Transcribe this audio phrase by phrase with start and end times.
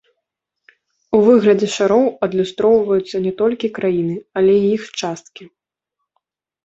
[1.17, 5.43] У выглядзе шароў адлюстроўваюцца не толькі краіны, але і іх часткі.